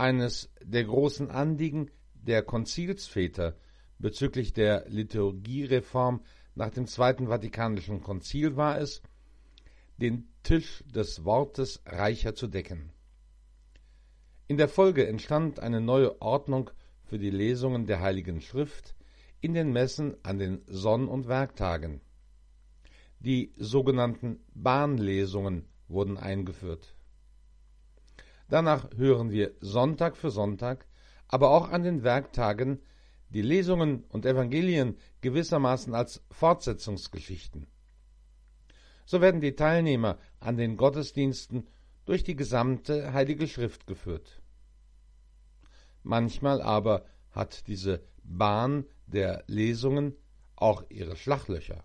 Eines 0.00 0.50
der 0.62 0.84
großen 0.84 1.30
Anliegen 1.30 1.90
der 2.14 2.42
Konzilsväter 2.42 3.54
bezüglich 3.98 4.54
der 4.54 4.88
Liturgiereform 4.88 6.22
nach 6.54 6.70
dem 6.70 6.86
Zweiten 6.86 7.26
Vatikanischen 7.26 8.00
Konzil 8.00 8.56
war 8.56 8.80
es, 8.80 9.02
den 9.98 10.26
Tisch 10.42 10.82
des 10.86 11.26
Wortes 11.26 11.82
reicher 11.84 12.34
zu 12.34 12.46
decken. 12.46 12.94
In 14.46 14.56
der 14.56 14.68
Folge 14.68 15.06
entstand 15.06 15.60
eine 15.60 15.82
neue 15.82 16.22
Ordnung 16.22 16.70
für 17.04 17.18
die 17.18 17.28
Lesungen 17.28 17.84
der 17.84 18.00
Heiligen 18.00 18.40
Schrift 18.40 18.96
in 19.42 19.52
den 19.52 19.70
Messen 19.70 20.16
an 20.22 20.38
den 20.38 20.62
Sonn- 20.66 21.08
und 21.08 21.28
Werktagen. 21.28 22.00
Die 23.18 23.52
sogenannten 23.58 24.40
Bahnlesungen 24.54 25.66
wurden 25.88 26.16
eingeführt. 26.16 26.94
Danach 28.50 28.90
hören 28.96 29.30
wir 29.30 29.52
Sonntag 29.60 30.16
für 30.16 30.32
Sonntag, 30.32 30.84
aber 31.28 31.50
auch 31.50 31.70
an 31.70 31.84
den 31.84 32.02
Werktagen 32.02 32.80
die 33.28 33.42
Lesungen 33.42 34.02
und 34.08 34.26
Evangelien 34.26 34.98
gewissermaßen 35.20 35.94
als 35.94 36.24
Fortsetzungsgeschichten. 36.32 37.68
So 39.06 39.20
werden 39.20 39.40
die 39.40 39.54
Teilnehmer 39.54 40.18
an 40.40 40.56
den 40.56 40.76
Gottesdiensten 40.76 41.68
durch 42.06 42.24
die 42.24 42.34
gesamte 42.34 43.12
Heilige 43.12 43.46
Schrift 43.46 43.86
geführt. 43.86 44.42
Manchmal 46.02 46.60
aber 46.60 47.04
hat 47.30 47.68
diese 47.68 48.02
Bahn 48.24 48.84
der 49.06 49.44
Lesungen 49.46 50.16
auch 50.56 50.82
ihre 50.88 51.14
Schlachlöcher. 51.14 51.84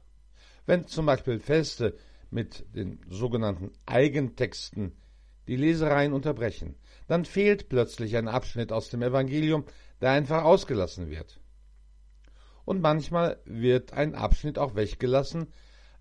Wenn 0.65 0.87
zum 0.87 1.05
Beispiel 1.05 1.39
Feste 1.39 1.95
mit 2.31 2.65
den 2.75 3.01
sogenannten 3.07 3.71
Eigentexten 3.85 4.93
die 5.47 5.55
Lesereien 5.55 6.13
unterbrechen, 6.13 6.75
dann 7.07 7.25
fehlt 7.25 7.69
plötzlich 7.69 8.17
ein 8.17 8.27
Abschnitt 8.27 8.71
aus 8.71 8.89
dem 8.89 9.01
Evangelium, 9.01 9.65
der 10.01 10.11
einfach 10.11 10.43
ausgelassen 10.43 11.09
wird. 11.09 11.39
Und 12.65 12.81
manchmal 12.81 13.39
wird 13.45 13.93
ein 13.93 14.15
Abschnitt 14.15 14.57
auch 14.57 14.75
weggelassen, 14.75 15.47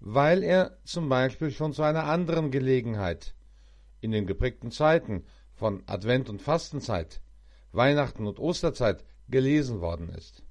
weil 0.01 0.43
er 0.43 0.79
zum 0.85 1.09
Beispiel 1.09 1.51
schon 1.51 1.73
zu 1.73 1.83
einer 1.83 2.05
anderen 2.05 2.51
Gelegenheit 2.51 3.35
in 4.01 4.11
den 4.11 4.27
geprägten 4.27 4.71
Zeiten 4.71 5.25
von 5.53 5.83
Advent 5.87 6.29
und 6.29 6.43
Fastenzeit, 6.43 7.21
Weihnachten 7.73 8.27
und 8.27 8.39
Osterzeit 8.39 9.05
gelesen 9.29 9.81
worden 9.81 10.09
ist. 10.11 10.43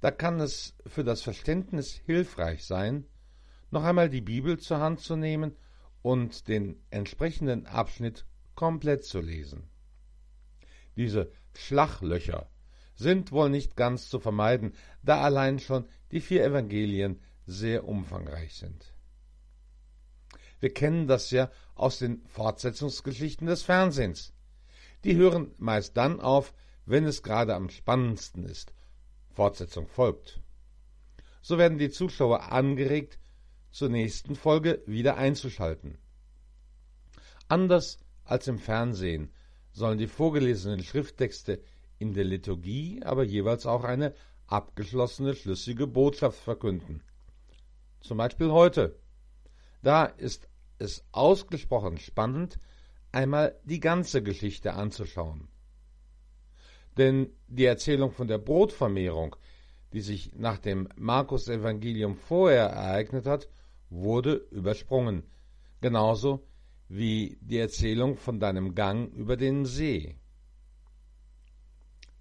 Da 0.00 0.10
kann 0.10 0.40
es 0.40 0.74
für 0.86 1.02
das 1.02 1.22
Verständnis 1.22 1.92
hilfreich 1.92 2.64
sein, 2.64 3.06
noch 3.70 3.84
einmal 3.84 4.08
die 4.08 4.20
Bibel 4.20 4.58
zur 4.58 4.78
Hand 4.78 5.00
zu 5.00 5.16
nehmen 5.16 5.56
und 6.02 6.48
den 6.48 6.82
entsprechenden 6.90 7.66
Abschnitt 7.66 8.24
komplett 8.54 9.04
zu 9.04 9.20
lesen. 9.20 9.68
Diese 10.96 11.30
Schlachlöcher 11.56 12.48
sind 12.94 13.30
wohl 13.30 13.50
nicht 13.50 13.76
ganz 13.76 14.08
zu 14.08 14.18
vermeiden, 14.18 14.74
da 15.02 15.22
allein 15.22 15.58
schon 15.58 15.86
die 16.10 16.20
vier 16.20 16.44
Evangelien 16.44 17.20
sehr 17.46 17.86
umfangreich 17.86 18.54
sind. 18.54 18.92
Wir 20.60 20.74
kennen 20.74 21.06
das 21.06 21.30
ja 21.30 21.50
aus 21.74 21.98
den 21.98 22.26
Fortsetzungsgeschichten 22.26 23.46
des 23.46 23.62
Fernsehens. 23.62 24.32
Die 25.04 25.14
hören 25.14 25.52
meist 25.58 25.96
dann 25.96 26.20
auf, 26.20 26.52
wenn 26.84 27.04
es 27.04 27.22
gerade 27.22 27.54
am 27.54 27.70
spannendsten 27.70 28.44
ist. 28.44 28.72
Fortsetzung 29.30 29.86
folgt. 29.86 30.40
So 31.42 31.58
werden 31.58 31.78
die 31.78 31.90
Zuschauer 31.90 32.50
angeregt, 32.50 33.18
zur 33.78 33.90
nächsten 33.90 34.34
Folge 34.34 34.82
wieder 34.86 35.18
einzuschalten. 35.18 35.98
Anders 37.46 38.00
als 38.24 38.48
im 38.48 38.58
Fernsehen 38.58 39.30
sollen 39.70 39.98
die 39.98 40.08
vorgelesenen 40.08 40.82
Schrifttexte 40.82 41.62
in 42.00 42.12
der 42.12 42.24
Liturgie 42.24 43.00
aber 43.04 43.22
jeweils 43.22 43.66
auch 43.66 43.84
eine 43.84 44.14
abgeschlossene 44.48 45.36
schlüssige 45.36 45.86
Botschaft 45.86 46.40
verkünden. 46.40 47.04
Zum 48.00 48.18
Beispiel 48.18 48.50
heute. 48.50 48.98
Da 49.82 50.06
ist 50.06 50.48
es 50.80 51.04
ausgesprochen 51.12 51.98
spannend, 51.98 52.58
einmal 53.12 53.54
die 53.62 53.78
ganze 53.78 54.24
Geschichte 54.24 54.74
anzuschauen. 54.74 55.46
Denn 56.96 57.30
die 57.46 57.66
Erzählung 57.66 58.10
von 58.10 58.26
der 58.26 58.38
Brotvermehrung, 58.38 59.36
die 59.92 60.00
sich 60.00 60.32
nach 60.34 60.58
dem 60.58 60.88
Markus-Evangelium 60.96 62.16
vorher 62.16 62.66
ereignet 62.66 63.26
hat, 63.26 63.48
wurde 63.90 64.34
übersprungen, 64.50 65.22
genauso 65.80 66.46
wie 66.88 67.38
die 67.40 67.58
Erzählung 67.58 68.16
von 68.16 68.40
deinem 68.40 68.74
Gang 68.74 69.12
über 69.12 69.36
den 69.36 69.66
See. 69.66 70.16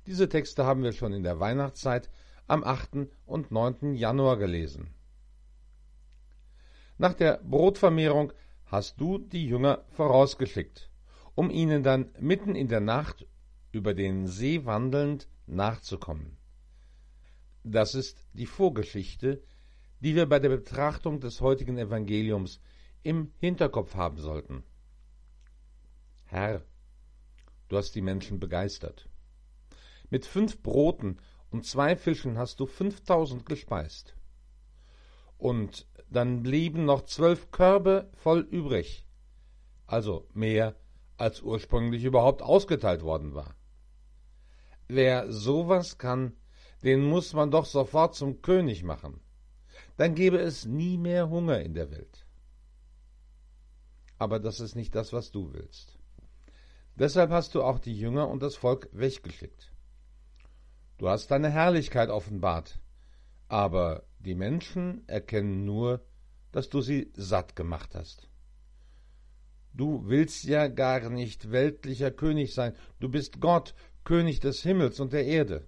Diese 0.06 0.30
Texte 0.30 0.66
haben 0.66 0.84
wir 0.84 0.94
schon 0.94 1.14
in 1.14 1.24
der 1.24 1.40
Weihnachtszeit 1.40 2.10
am 2.48 2.64
8. 2.64 3.08
und 3.26 3.52
9. 3.52 3.94
Januar 3.94 4.38
gelesen. 4.38 4.94
Nach 6.98 7.14
der 7.14 7.42
Brotvermehrung 7.44 8.34
hast 8.66 9.00
du 9.00 9.18
die 9.18 9.46
Jünger 9.46 9.84
vorausgeschickt, 9.90 10.90
um 11.36 11.50
ihnen 11.50 11.84
dann 11.84 12.10
mitten 12.20 12.56
in 12.56 12.68
der 12.68 12.80
Nacht 12.80 13.28
über 13.72 13.94
den 13.94 14.28
See 14.28 14.66
wandelnd 14.66 15.28
nachzukommen. 15.46 16.38
Das 17.64 17.96
ist 17.96 18.18
die 18.34 18.46
Vorgeschichte, 18.46 19.44
die 20.00 20.16
wir 20.16 20.28
bei 20.28 20.40
der 20.40 20.50
Betrachtung 20.50 21.20
des 21.20 21.42
heutigen 21.42 21.78
Evangeliums 21.78 22.60
im 23.04 23.32
Hinterkopf 23.40 23.96
haben 23.96 24.18
sollten. 24.18 24.64
Herr, 26.26 26.62
du 27.70 27.78
hast 27.78 27.96
die 27.96 28.02
Menschen 28.02 28.40
begeistert. 28.40 29.10
Mit 30.10 30.26
fünf 30.26 30.62
Broten 30.62 31.18
und 31.50 31.66
zwei 31.66 31.96
Fischen 31.96 32.38
hast 32.38 32.60
du 32.60 32.66
fünftausend 32.66 33.46
gespeist. 33.46 34.16
Und 35.38 35.88
dann 36.10 36.44
blieben 36.44 36.86
noch 36.86 37.04
zwölf 37.04 37.52
Körbe 37.52 38.10
voll 38.14 38.40
übrig, 38.40 39.06
also 39.86 40.28
mehr 40.34 40.76
als 41.18 41.42
ursprünglich 41.42 42.04
überhaupt 42.04 42.42
ausgeteilt 42.42 43.02
worden 43.02 43.34
war. 43.34 43.56
Wer 44.88 45.32
sowas 45.32 45.98
kann, 45.98 46.34
den 46.84 47.04
muss 47.04 47.34
man 47.34 47.52
doch 47.52 47.66
sofort 47.66 48.16
zum 48.16 48.42
König 48.42 48.84
machen. 48.84 49.20
Dann 49.98 50.16
gäbe 50.16 50.38
es 50.38 50.66
nie 50.66 50.98
mehr 50.98 51.30
Hunger 51.30 51.60
in 51.60 51.74
der 51.74 51.92
Welt. 51.92 52.26
Aber 54.20 54.40
das 54.40 54.60
ist 54.60 54.76
nicht 54.76 54.96
das, 54.96 55.14
was 55.14 55.32
du 55.32 55.54
willst. 55.54 55.98
Deshalb 56.96 57.30
hast 57.32 57.54
du 57.54 57.62
auch 57.62 57.80
die 57.80 57.98
Jünger 57.98 58.28
und 58.28 58.42
das 58.42 58.56
Volk 58.56 58.90
weggeschickt. 58.92 59.72
Du 60.98 61.10
hast 61.10 61.30
deine 61.30 61.52
Herrlichkeit 61.52 62.10
offenbart, 62.10 62.80
aber 63.48 64.04
die 64.20 64.34
Menschen 64.34 65.08
erkennen 65.08 65.64
nur, 65.66 66.04
dass 66.52 66.70
du 66.70 66.82
sie 66.82 67.12
satt 67.16 67.56
gemacht 67.56 67.94
hast. 67.94 68.28
Du 69.74 70.08
willst 70.08 70.46
ja 70.46 70.68
gar 70.70 71.10
nicht 71.12 71.52
weltlicher 71.52 72.10
König 72.10 72.56
sein, 72.56 72.74
du 73.00 73.10
bist 73.10 73.40
Gott, 73.40 73.76
König 74.04 74.40
des 74.40 74.62
Himmels 74.64 75.00
und 75.00 75.14
der 75.14 75.26
Erde. 75.26 75.68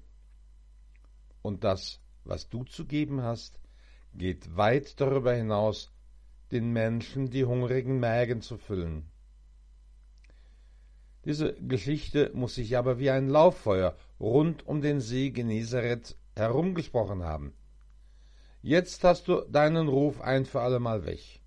Und 1.43 1.63
das, 1.63 1.99
was 2.23 2.49
du 2.49 2.63
zu 2.63 2.85
geben 2.85 3.21
hast, 3.21 3.58
geht 4.13 4.55
weit 4.57 4.99
darüber 4.99 5.33
hinaus, 5.33 5.91
den 6.51 6.71
Menschen 6.71 7.29
die 7.29 7.45
hungrigen 7.45 7.99
Mägen 7.99 8.41
zu 8.41 8.57
füllen. 8.57 9.09
Diese 11.25 11.53
Geschichte 11.55 12.31
muss 12.33 12.55
sich 12.55 12.77
aber 12.77 12.97
wie 12.97 13.09
ein 13.09 13.27
Lauffeuer 13.27 13.95
rund 14.19 14.65
um 14.65 14.81
den 14.81 15.01
See 15.01 15.31
Genezareth 15.31 16.15
herumgesprochen 16.35 17.23
haben. 17.23 17.53
Jetzt 18.61 19.03
hast 19.03 19.27
du 19.27 19.41
deinen 19.41 19.87
Ruf 19.87 20.21
ein 20.21 20.45
für 20.45 20.61
allemal 20.61 21.05
weg. 21.05 21.41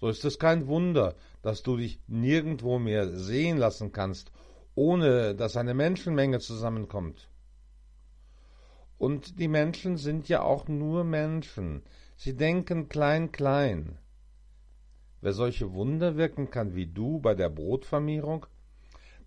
So 0.00 0.08
ist 0.08 0.24
es 0.24 0.38
kein 0.38 0.66
Wunder, 0.66 1.14
dass 1.42 1.62
du 1.62 1.76
dich 1.76 2.00
nirgendwo 2.06 2.78
mehr 2.78 3.16
sehen 3.16 3.58
lassen 3.58 3.92
kannst, 3.92 4.32
ohne 4.74 5.34
dass 5.34 5.56
eine 5.56 5.74
Menschenmenge 5.74 6.40
zusammenkommt. 6.40 7.28
Und 8.98 9.38
die 9.38 9.48
Menschen 9.48 9.96
sind 9.96 10.28
ja 10.28 10.42
auch 10.42 10.68
nur 10.68 11.04
Menschen. 11.04 11.82
Sie 12.16 12.36
denken 12.36 12.88
klein, 12.88 13.32
klein. 13.32 13.98
Wer 15.20 15.32
solche 15.32 15.72
Wunder 15.72 16.16
wirken 16.16 16.50
kann 16.50 16.74
wie 16.74 16.86
du 16.86 17.18
bei 17.18 17.34
der 17.34 17.48
Brotvermehrung, 17.48 18.46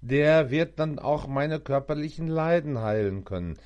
der 0.02 0.52
wird 0.52 0.80
dann 0.80 1.00
auch 1.00 1.28
meine 1.28 1.60
körperlichen 1.60 2.28
Leiden 2.28 2.80
heilen 2.80 3.26
können. 3.26 3.58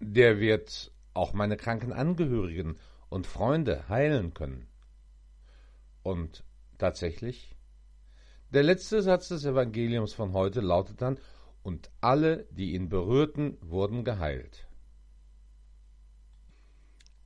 Der 0.00 0.40
wird 0.40 0.92
auch 1.14 1.32
meine 1.32 1.56
kranken 1.56 1.92
Angehörigen 1.92 2.76
und 3.08 3.26
Freunde 3.26 3.88
heilen 3.88 4.34
können. 4.34 4.66
Und 6.02 6.44
tatsächlich, 6.76 7.56
der 8.50 8.64
letzte 8.64 9.00
Satz 9.00 9.28
des 9.28 9.44
Evangeliums 9.44 10.12
von 10.12 10.32
heute 10.32 10.60
lautet 10.60 11.00
dann, 11.00 11.18
und 11.64 11.90
alle, 12.02 12.46
die 12.50 12.74
ihn 12.74 12.88
berührten, 12.88 13.56
wurden 13.60 14.04
geheilt. 14.04 14.68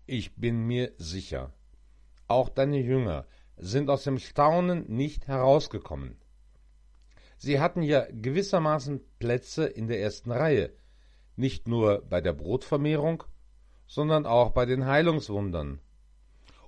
Ich 0.06 0.36
bin 0.36 0.66
mir 0.66 0.92
sicher, 0.96 1.52
auch 2.28 2.48
deine 2.48 2.78
Jünger 2.78 3.26
sind 3.56 3.90
aus 3.90 4.04
dem 4.04 4.18
Staunen 4.18 4.86
nicht 4.88 5.26
herausgekommen. 5.26 6.16
Sie 7.36 7.60
hatten 7.60 7.82
ja 7.82 8.06
gewissermaßen 8.10 9.00
Plätze 9.18 9.66
in 9.66 9.88
der 9.88 10.00
ersten 10.00 10.30
Reihe, 10.30 10.72
nicht 11.34 11.66
nur 11.66 12.02
bei 12.08 12.20
der 12.20 12.32
Brotvermehrung, 12.32 13.24
sondern 13.86 14.24
auch 14.24 14.52
bei 14.52 14.66
den 14.66 14.86
Heilungswundern. 14.86 15.80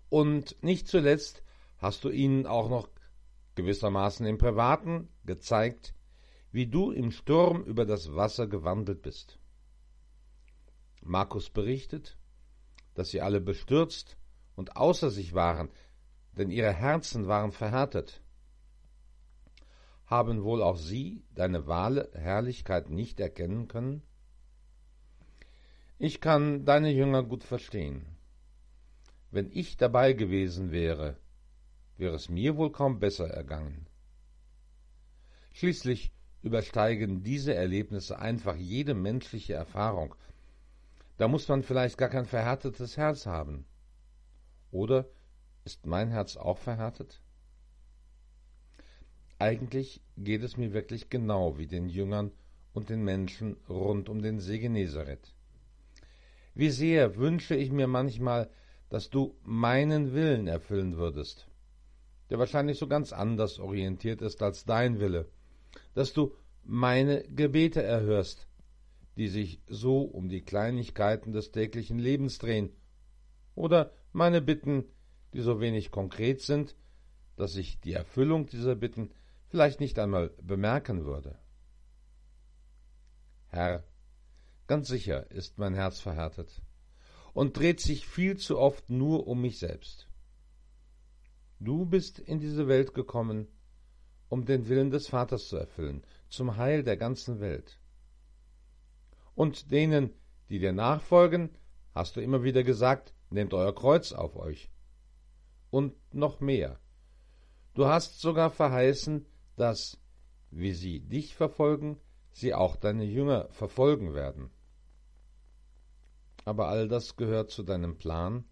Und 0.09 0.61
nicht 0.63 0.89
zuletzt 0.89 1.45
hast 1.79 2.03
du 2.03 2.11
ihnen 2.11 2.47
auch 2.47 2.69
noch 2.69 2.89
gewissermaßen 3.55 4.27
im 4.27 4.39
Privaten 4.39 5.09
gezeigt, 5.25 5.95
wie 6.53 6.67
du 6.67 6.91
im 6.91 7.11
Sturm 7.11 7.63
über 7.65 7.85
das 7.87 8.15
Wasser 8.15 8.47
gewandelt 8.47 9.03
bist. 9.03 9.39
Markus 11.03 11.51
berichtet, 11.51 12.17
dass 12.95 13.11
sie 13.11 13.21
alle 13.21 13.41
bestürzt 13.41 14.17
und 14.57 14.77
außer 14.77 15.11
sich 15.11 15.33
waren, 15.35 15.71
denn 16.33 16.51
ihre 16.51 16.73
Herzen 16.73 17.29
waren 17.29 17.53
verhärtet. 17.53 18.23
Haben 20.07 20.43
wohl 20.43 20.63
auch 20.63 20.77
sie 20.77 21.23
deine 21.35 21.67
wahre 21.67 22.11
Herrlichkeit 22.13 22.91
nicht 22.91 23.21
erkennen 23.21 23.69
können? 23.69 24.03
Ich 25.99 26.21
kann 26.21 26.65
deine 26.65 26.91
Jünger 26.91 27.23
gut 27.23 27.45
verstehen. 27.45 28.07
Wenn 29.31 29.51
ich 29.53 29.77
dabei 29.77 30.13
gewesen 30.13 30.73
wäre, 30.73 31.17
wäre 31.97 32.17
es 32.17 32.29
mir 32.29 32.57
wohl 32.57 32.73
kaum 32.73 32.99
besser 32.99 33.29
ergangen. 33.29 33.87
Schließlich 35.53 36.13
übersteigen 36.43 37.23
diese 37.23 37.55
Erlebnisse 37.55 38.19
einfach 38.19 38.57
jede 38.57 38.95
menschliche 38.95 39.55
Erfahrung. 39.55 40.15
Da 41.19 41.29
muss 41.29 41.49
man 41.49 41.63
vielleicht 41.63 41.99
gar 41.99 42.09
kein 42.09 42.25
verhärtetes 42.25 42.97
Herz 42.97 43.27
haben. 43.27 43.67
Oder 44.71 45.07
ist 45.65 45.87
mein 45.87 46.09
Herz 46.11 46.37
auch 46.37 46.59
verhärtet? 46.59 47.21
Eigentlich 49.39 50.01
geht 50.17 50.43
es 50.43 50.57
mir 50.57 50.73
wirklich 50.73 51.11
genau 51.11 51.59
wie 51.59 51.67
den 51.67 51.89
Jüngern 51.89 52.31
und 52.73 52.89
den 52.89 53.03
Menschen 53.03 53.57
rund 53.69 54.09
um 54.09 54.23
den 54.23 54.39
See 54.39 54.59
Genezareth. 54.59 55.35
Wie 56.55 56.71
sehr 56.71 57.17
wünsche 57.17 57.55
ich 57.55 57.71
mir 57.71 57.87
manchmal, 57.87 58.51
dass 58.89 59.09
du 59.11 59.37
meinen 59.43 60.13
Willen 60.13 60.47
erfüllen 60.47 60.97
würdest, 60.97 61.47
der 62.29 62.39
wahrscheinlich 62.39 62.79
so 62.79 62.87
ganz 62.87 63.13
anders 63.13 63.59
orientiert 63.59 64.21
ist 64.21 64.43
als 64.43 64.65
dein 64.65 65.01
Wille, 65.01 65.29
dass 65.95 66.13
du 66.13 66.35
meine 66.65 67.25
Gebete 67.25 67.83
erhörst, 67.83 68.47
die 69.17 69.29
sich 69.29 69.61
so 69.67 70.03
um 70.03 70.29
die 70.29 70.43
Kleinigkeiten 70.43 71.33
des 71.33 71.53
täglichen 71.53 71.99
Lebens 71.99 72.39
drehen, 72.39 72.71
oder 73.55 73.93
meine 74.13 74.41
Bitten, 74.41 74.85
die 75.35 75.41
so 75.41 75.61
wenig 75.61 75.91
konkret 75.91 76.41
sind, 76.41 76.77
dass 77.37 77.57
ich 77.57 77.81
die 77.81 77.93
Erfüllung 77.93 78.47
dieser 78.47 78.75
Bitten 78.75 79.11
vielleicht 79.49 79.81
nicht 79.81 79.99
einmal 79.99 80.31
bemerken 80.41 81.05
würde. 81.05 81.39
Herr, 83.49 83.85
ganz 84.67 84.89
sicher 84.89 85.31
ist 85.31 85.59
mein 85.59 85.75
Herz 85.75 86.01
verhärtet 86.01 86.63
und 87.33 87.57
dreht 87.57 87.81
sich 87.81 88.07
viel 88.07 88.37
zu 88.37 88.59
oft 88.59 88.91
nur 88.91 89.27
um 89.27 89.41
mich 89.41 89.59
selbst. 89.59 90.09
Du 91.59 91.85
bist 91.85 92.19
in 92.19 92.41
diese 92.41 92.69
Welt 92.69 92.95
gekommen, 92.95 93.49
um 94.31 94.47
den 94.47 94.69
Willen 94.69 94.91
des 94.91 95.09
Vaters 95.09 95.49
zu 95.49 95.57
erfüllen, 95.57 96.03
zum 96.31 96.57
Heil 96.57 96.83
der 96.83 96.97
ganzen 96.97 97.41
Welt. 97.41 97.79
Und 99.35 99.71
denen, 99.71 100.15
die 100.49 100.61
dir 100.61 100.73
nachfolgen, 100.73 101.51
hast 101.95 102.17
du 102.17 102.23
immer 102.23 102.43
wieder 102.43 102.63
gesagt, 102.63 103.13
nehmt 103.29 103.53
euer 103.53 103.75
Kreuz 103.75 104.13
auf 104.13 104.37
euch 104.37 104.71
und 105.71 105.95
noch 106.15 106.41
mehr. 106.41 106.79
Du 107.75 107.87
hast 107.87 108.21
sogar 108.21 108.51
verheißen, 108.51 109.27
dass, 109.57 109.99
wie 110.51 110.73
sie 110.73 111.01
dich 111.01 111.35
verfolgen, 111.35 111.99
sie 112.33 112.55
auch 112.55 112.77
deine 112.77 113.05
Jünger 113.05 113.49
verfolgen 113.51 114.15
werden. 114.15 114.51
Aber 116.45 116.69
all 116.69 116.89
das 116.89 117.17
gehört 117.17 117.51
zu 117.51 117.65
deinem 117.65 117.99
Plan, 117.99 118.45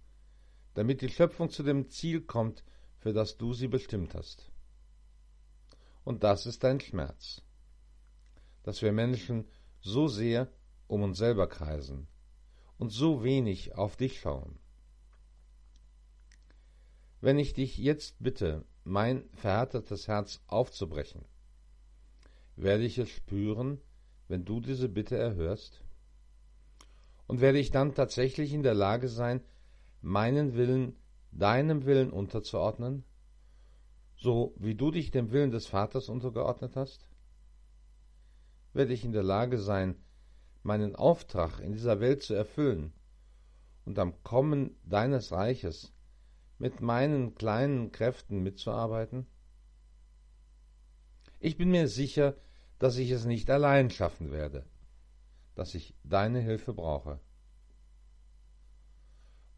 damit 0.74 1.02
die 1.02 1.08
Schöpfung 1.08 1.50
zu 1.50 1.62
dem 1.62 1.88
Ziel 1.88 2.20
kommt, 2.20 2.64
für 2.98 3.12
das 3.12 3.36
du 3.38 3.54
sie 3.54 3.68
bestimmt 3.68 4.14
hast. 4.14 4.50
Und 6.04 6.24
das 6.24 6.46
ist 6.46 6.64
dein 6.64 6.80
Schmerz, 6.80 7.42
dass 8.62 8.82
wir 8.82 8.92
Menschen 8.92 9.44
so 9.80 10.08
sehr 10.08 10.48
um 10.86 11.02
uns 11.02 11.18
selber 11.18 11.48
kreisen 11.48 12.08
und 12.78 12.90
so 12.90 13.22
wenig 13.22 13.74
auf 13.74 13.96
dich 13.96 14.20
schauen. 14.20 14.58
Wenn 17.20 17.38
ich 17.38 17.52
dich 17.52 17.76
jetzt 17.78 18.16
bitte, 18.20 18.64
mein 18.84 19.28
verhärtetes 19.32 20.08
Herz 20.08 20.40
aufzubrechen, 20.46 21.24
werde 22.56 22.84
ich 22.84 22.98
es 22.98 23.10
spüren, 23.10 23.80
wenn 24.28 24.44
du 24.44 24.60
diese 24.60 24.88
Bitte 24.88 25.16
erhörst? 25.16 25.82
Und 27.26 27.40
werde 27.40 27.58
ich 27.58 27.70
dann 27.70 27.94
tatsächlich 27.94 28.52
in 28.52 28.62
der 28.62 28.74
Lage 28.74 29.08
sein, 29.08 29.42
meinen 30.00 30.54
Willen 30.54 30.96
deinem 31.30 31.84
Willen 31.84 32.10
unterzuordnen, 32.10 33.04
so 34.18 34.52
wie 34.58 34.74
du 34.74 34.90
dich 34.90 35.10
dem 35.10 35.30
Willen 35.30 35.52
des 35.52 35.66
Vaters 35.66 36.08
untergeordnet 36.08 36.74
hast? 36.76 37.08
Werde 38.72 38.92
ich 38.92 39.04
in 39.04 39.12
der 39.12 39.22
Lage 39.22 39.58
sein, 39.58 39.96
meinen 40.62 40.96
Auftrag 40.96 41.60
in 41.60 41.72
dieser 41.72 42.00
Welt 42.00 42.22
zu 42.22 42.34
erfüllen 42.34 42.92
und 43.84 43.98
am 43.98 44.22
Kommen 44.24 44.76
deines 44.84 45.30
Reiches 45.32 45.92
mit 46.58 46.80
meinen 46.80 47.36
kleinen 47.36 47.92
Kräften 47.92 48.42
mitzuarbeiten? 48.42 49.26
Ich 51.38 51.56
bin 51.56 51.70
mir 51.70 51.86
sicher, 51.86 52.36
dass 52.80 52.96
ich 52.96 53.12
es 53.12 53.24
nicht 53.24 53.48
allein 53.50 53.90
schaffen 53.90 54.32
werde, 54.32 54.66
dass 55.54 55.76
ich 55.76 55.94
deine 56.02 56.40
Hilfe 56.40 56.74
brauche. 56.74 57.20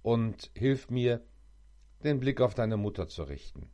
Und 0.02 0.50
hilf 0.54 0.90
mir, 0.90 1.24
den 2.04 2.20
Blick 2.20 2.40
auf 2.40 2.54
deine 2.54 2.76
Mutter 2.76 3.08
zu 3.08 3.22
richten, 3.24 3.70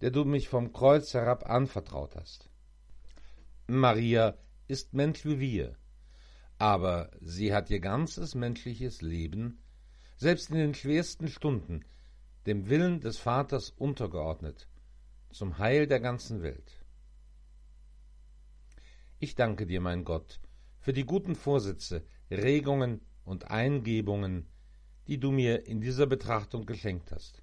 der 0.00 0.10
du 0.10 0.24
mich 0.24 0.48
vom 0.48 0.72
Kreuz 0.72 1.14
herab 1.14 1.48
anvertraut 1.48 2.16
hast. 2.16 2.48
Maria 3.66 4.36
ist 4.68 4.94
Mensch 4.94 5.24
wie 5.24 5.38
wir, 5.38 5.76
aber 6.58 7.10
sie 7.20 7.54
hat 7.54 7.70
ihr 7.70 7.80
ganzes 7.80 8.34
menschliches 8.34 9.02
Leben, 9.02 9.62
selbst 10.16 10.50
in 10.50 10.56
den 10.56 10.74
schwersten 10.74 11.28
Stunden, 11.28 11.84
dem 12.46 12.68
Willen 12.68 13.00
des 13.00 13.18
Vaters 13.18 13.70
untergeordnet, 13.70 14.68
zum 15.30 15.58
Heil 15.58 15.86
der 15.86 16.00
ganzen 16.00 16.42
Welt. 16.42 16.84
Ich 19.18 19.34
danke 19.34 19.66
dir, 19.66 19.80
mein 19.80 20.04
Gott, 20.04 20.40
für 20.78 20.92
die 20.92 21.04
guten 21.04 21.34
Vorsätze, 21.34 22.02
Regungen 22.30 23.02
und 23.24 23.50
Eingebungen, 23.50 24.48
die 25.06 25.18
du 25.18 25.30
mir 25.30 25.66
in 25.66 25.80
dieser 25.80 26.06
Betrachtung 26.06 26.64
geschenkt 26.64 27.12
hast. 27.12 27.42